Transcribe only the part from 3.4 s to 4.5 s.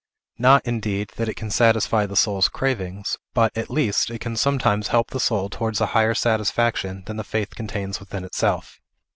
at least, it can